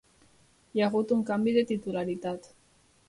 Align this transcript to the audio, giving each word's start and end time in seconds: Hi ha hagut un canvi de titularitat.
Hi 0.77 0.81
ha 0.81 0.87
hagut 0.87 1.13
un 1.17 1.21
canvi 1.27 1.55
de 1.59 1.65
titularitat. 1.73 2.53